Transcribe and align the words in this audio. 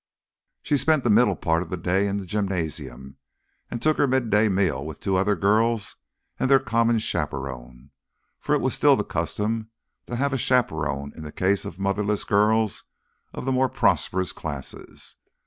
She 0.63 0.77
spent 0.77 1.03
the 1.03 1.11
middle 1.11 1.35
part 1.35 1.61
of 1.61 1.69
the 1.69 1.77
day 1.77 2.07
in 2.07 2.17
the 2.17 2.25
gymnasium, 2.25 3.17
and 3.69 3.79
took 3.79 3.97
her 3.99 4.07
midday 4.07 4.49
meal 4.49 4.83
with 4.83 4.99
two 4.99 5.15
other 5.15 5.35
girls 5.35 5.95
and 6.39 6.49
their 6.49 6.57
common 6.59 6.97
chaperone 6.97 7.91
for 8.39 8.55
it 8.55 8.61
was 8.61 8.73
still 8.73 8.95
the 8.95 9.03
custom 9.03 9.69
to 10.07 10.15
have 10.15 10.33
a 10.33 10.39
chaperone 10.39 11.13
in 11.15 11.21
the 11.21 11.31
case 11.31 11.65
of 11.65 11.77
motherless 11.77 12.23
girls 12.23 12.83
of 13.31 13.45
the 13.45 13.51
more 13.51 13.69
prosperous 13.69 14.31
classes. 14.31 15.17